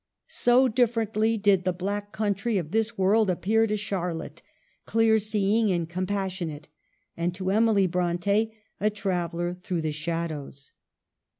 [0.25, 4.41] So differently did the black country of this world appear to Charlotte,
[4.87, 6.69] clear seeing and com passionate,
[7.15, 10.71] and to Emily Bronte, a traveller through the shadows.